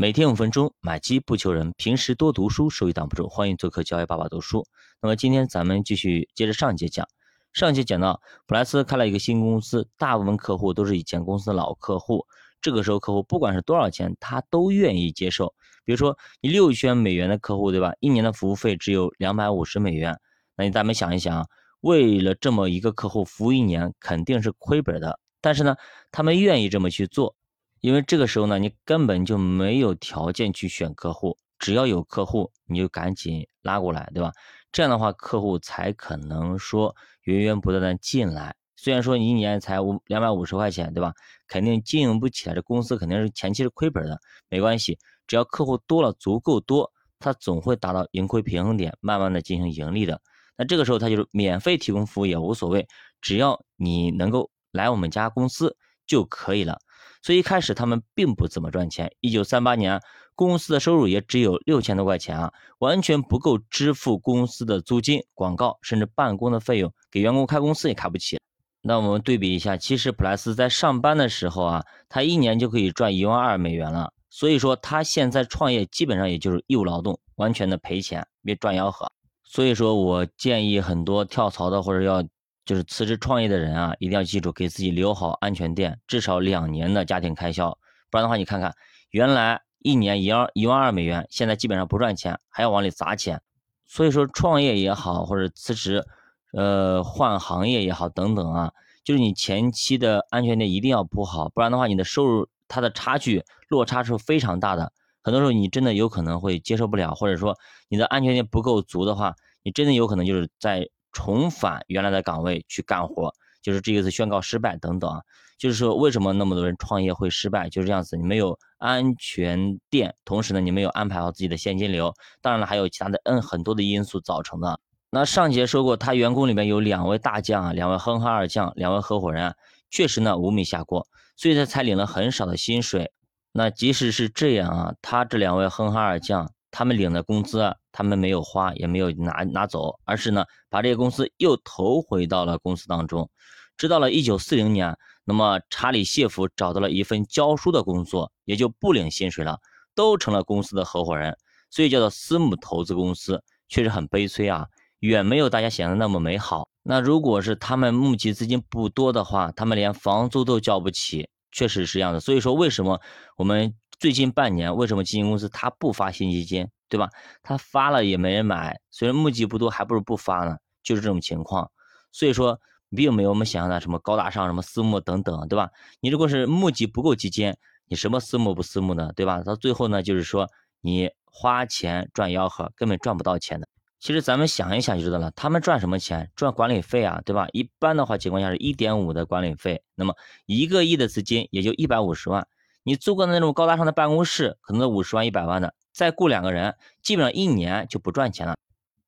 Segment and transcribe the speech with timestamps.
[0.00, 1.72] 每天五分钟，买基不求人。
[1.76, 3.28] 平时多读书，收益挡不住。
[3.28, 4.64] 欢迎做客教育爸爸读书。
[5.02, 7.08] 那么今天咱们继续接着上节讲。
[7.52, 12.24] 上节讲到，普莱斯开了一个新公司，大部分客户都是以前公司的老客户。
[12.62, 15.52] 这个时候，客户不管是多少钱，他都愿意接受。
[15.84, 17.92] 比如说，你六千美元的客户，对吧？
[17.98, 20.16] 一年的服务费只有两百五十美元。
[20.54, 21.44] 那你咱们想一想，
[21.80, 25.18] 为了这么一个客户服务一年，肯定是亏本的。
[25.40, 25.74] 但是呢，
[26.12, 27.34] 他们愿意这么去做。
[27.80, 34.32] 因为这个时候呢，你根本就没有条件去选客户，只要有客户，你就赶紧拉过来，对吧？
[34.72, 38.54] 这样的话，客户才可能说源源不断的进来。
[38.76, 41.12] 虽然说你一年才五两百五十块钱，对吧？
[41.46, 44.20] 肯定经营不起来，这公司肯定是前期是亏本的。
[44.48, 50.20] 没关系，只要客户多了足够多，它总会达到盈亏平衡点，慢慢的进行盈利的。
[50.56, 52.86] 那这个时候，他就是免费提供服务也无所谓，
[53.20, 55.76] 只要你能够来我们家公司
[56.06, 56.78] 就可以了。
[57.22, 59.10] 所以一开始他们并不怎么赚钱。
[59.20, 60.00] 一九三八年，
[60.34, 68.38] 公司的收入也只有六千多块钱啊，完全不够支付公司的租金、广告，甚至办公的费用，给员工开公司也开不起。
[68.82, 74.12] 那我们对比一下，其实普莱斯在上班的时候啊，他一年就可以赚一万二美元了。
[74.30, 79.10] 所以说他现在创业基本上也就是义务劳动，完全的赔钱，别赚吆喝。
[79.42, 82.24] 所以说我建议很多跳槽的或者要。
[82.68, 87.70] 就是辞职创业的人啊，一定要记住给自己留好安全垫，至少两年的家庭开销。
[88.10, 88.74] 不然的话，你看看，
[89.08, 93.40] 原来一年一二一万二美元，现在基本上不赚钱，还要往里砸钱。
[93.86, 96.04] 所以说，创业也好，或者辞职，
[96.52, 98.70] 呃，换行业也好，等等啊，
[99.02, 104.92] 就是你前期的安全垫一定要铺好，不然的话，你的收入它的差距落差是非常大的。
[105.22, 107.56] 很多时候你真的有可能会接受不了，或者说
[107.88, 110.86] 你的安全垫不够足的话，你真的有可能就是在。
[111.18, 115.20] 重返原来的岗位去干活，就是这一次宣告失败等等啊。
[115.58, 117.68] 就是说，为什么那么多人创业会失败？
[117.68, 122.14] 就是这样子，你没有安全垫，同时呢，你没有安排好自己的现金流。
[122.40, 124.78] 当然了，还有其他的嗯很多的因素造成的。
[125.10, 129.52] 那上节说过，他员工里面有两位大将啊，两位哼哈二将，两位合伙人，
[129.90, 133.10] 确实呢无米下锅，所以他才领了很少的薪水。
[133.50, 136.52] 那即使是这样啊，他这两位哼哈二将。
[136.70, 143.30] 他们领的工资，他们没有花，也没有拿拿走，而是呢，把这些公司又投回到了公司当中。
[143.76, 149.58] 直到了一九四零年，那么查理谢弗找到了一份教书的工作，也就不领薪水了，
[149.94, 151.36] 都成了公司的合伙人，
[151.70, 154.66] 所以叫做私募投资公司，确实很悲催啊，
[154.98, 156.68] 远没有大家想的那么美好。
[156.82, 162.20] 那如果是他们募集资金不多的话，他们连房租都交不起，确实是这样的。
[162.20, 163.00] 所以说，为什么
[163.36, 163.74] 我们？
[163.98, 167.10] 最近半年，为什么基金公司它不发新基金，对吧？
[167.42, 171.68] 它发了也没人买，虽然募集不多，还不如不发呢，就是这种情况。
[172.12, 172.60] 所以说，
[172.94, 175.70] 并没有我们想象的什么高大上，什么私募等等，对吧？
[176.00, 179.42] 你如果是募集不够基金，你什么私募不私募的，对吧？
[179.42, 180.48] 到最后呢，就是说
[180.80, 183.66] 你花钱赚吆喝，根本赚不到钱的。
[183.98, 186.30] 其实咱们想一想就知道了，他们赚什么钱？
[186.36, 187.48] 赚管理费啊，对吧？
[187.52, 190.14] 一般的话情况下是一点五的管理费，那么
[190.46, 192.46] 一个亿的资金也就一百五十万。
[192.88, 198.56] 你租个那种高大上的办公室，可能五十万、一百万的，再雇两个人，基本上一年就不赚钱了。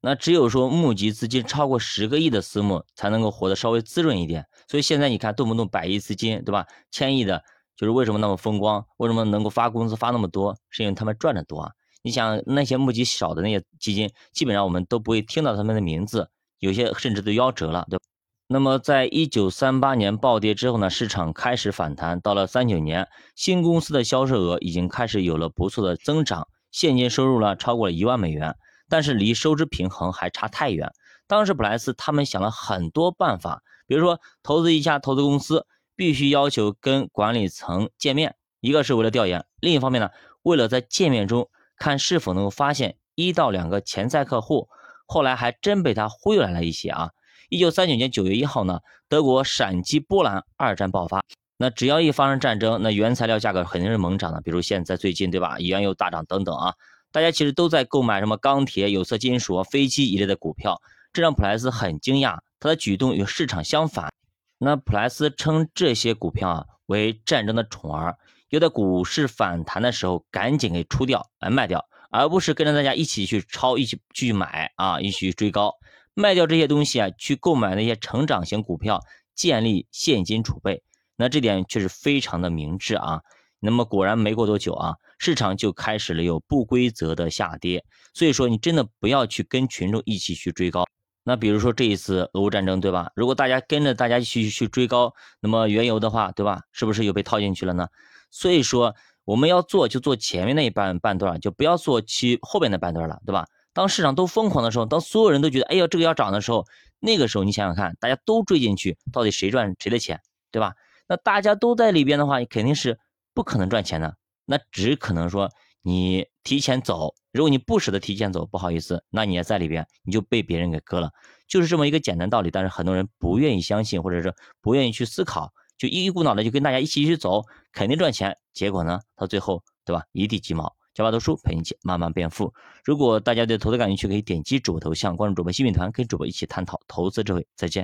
[0.00, 4.46] 那只有说募集资金超过十个亿的私募，才能够活得稍微滋润一点。
[4.66, 6.64] 所以现在你看，动不动百亿资金，对吧？
[6.90, 7.44] 千亿的，
[7.76, 8.82] 就是为什么那么风光？
[8.96, 10.56] 为什么能够发工资发那么多？
[10.70, 11.70] 是因为他们赚的多。
[12.00, 18.04] 你想那些募集少的那些基金，基本上我们都不会听到他们的名字，有些甚至都夭折了，对吧？
[18.48, 22.20] 那么，在一九三八年暴跌之后呢，市场开始反弹。
[22.20, 28.54] 到了三九年，新公司的销售额已经开始有了不错的增长，现金收入呢超过了一万美元，
[28.88, 30.92] 但是离收支平衡还差太远。
[31.26, 40.10] 当时普莱斯他们想了很多办法，比如说投资一家投资公司，必须要求跟管理层见面，一个是为了调研，另一方面呢，
[40.42, 44.68] 为了在见面中看是否能够发现一到两个潜在客户。
[45.04, 47.10] 后来还真被他忽悠来了一些啊。
[47.48, 51.22] 一九三九年九月一号呢，德国闪击波兰，二战爆发。
[51.58, 54.40] 那只要一发生战争，那原材料价格肯定是猛涨的。
[54.40, 55.58] 比如现在最近，对吧？
[55.58, 56.74] 原油大涨等等啊，
[57.12, 60.80] 大家其实都在购买什么钢铁、有色金属、飞机一类的股票，
[61.12, 62.38] 这让普莱斯很惊讶。
[62.58, 64.10] 他的举动与市场相反。
[64.58, 68.16] 那普莱斯称这些股票啊为战争的宠儿，
[68.50, 75.72] 要在股市反弹的时候赶紧给出掉，来卖掉，而不是跟着大家一起去抄，一起去买啊，一起去追高。
[76.18, 79.02] 卖掉这些东西啊，去购买那些成长型股票，
[79.34, 80.82] 建立现金储备。
[81.14, 83.20] 那这点确实非常的明智啊。
[83.60, 87.84] 那么果然没过多久啊，市场就开始了有不规则的下跌。
[88.14, 90.86] 所以说你真的不要去跟群众一起去追高。
[91.22, 93.10] 那比如说这一次俄乌战争，对吧？
[93.14, 96.62] 如果大家跟着大家一起去追高，那么原油的话，对吧？
[96.72, 97.86] 是不是又被套进去了呢？
[98.30, 98.94] 所以说
[99.26, 103.44] 我们要做就做前面那一半半段，就不要做其后边的半段了，对吧？
[103.76, 106.64] 当市场都疯狂的时候，当所有人都觉得哎呀这个要涨的时候，
[106.98, 110.18] 那个时候你想想看，大家都追进去，到底谁赚谁的钱，
[110.50, 110.72] 对吧？
[111.06, 112.98] 那大家都在里边的话，你肯定是
[113.34, 115.50] 不可能赚钱的，那只可能说
[115.82, 117.14] 你提前走。
[117.32, 121.10] 如果你不舍得提前走，不好意思，那你也在里边，你就被别人给割了，
[121.46, 122.50] 就是这么一个简单道理。
[122.50, 128.38] 但是很多人不愿意相信，或者是不愿意去思考，就一股脑的就跟大家一起去走，肯定赚钱。
[128.54, 130.02] 结果呢，到最后，对吧？
[130.12, 130.74] 一地鸡毛。
[130.96, 132.50] 小巴读书陪你一起慢慢变富。
[132.82, 137.46] 如果大家对投资感兴趣，可以点击主播头像，关注主播新品团，跟主播一起探讨投资智慧。
[137.54, 137.74] 再见。